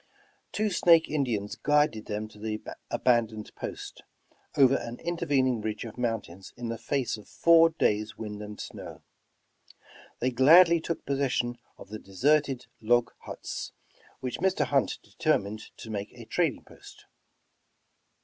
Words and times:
Two 0.51 0.71
Snake 0.71 1.07
Indians 1.07 1.53
guided 1.55 2.07
them 2.07 2.27
to 2.29 2.39
the 2.39 2.59
abandoned 2.89 3.53
post, 3.53 4.01
over 4.57 4.73
an 4.73 4.99
intervening 5.01 5.61
ridge 5.61 5.85
of 5.85 5.95
mountains 5.95 6.51
in 6.57 6.69
the 6.69 6.77
face 6.79 7.17
of 7.17 7.27
four 7.29 7.69
days' 7.69 8.17
wind 8.17 8.41
and 8.41 8.59
snow. 8.59 9.03
They 10.19 10.31
gladly 10.31 10.81
took 10.81 11.05
possession 11.05 11.59
of 11.77 11.89
the 11.89 11.99
deserted 11.99 12.65
log 12.81 13.11
huts, 13.19 13.73
which 14.21 14.39
Mr. 14.39 14.65
Hunt 14.65 14.97
determined 15.03 15.69
to 15.77 15.91
make 15.91 16.11
a 16.13 16.25
trading 16.25 16.63
post. 16.63 17.05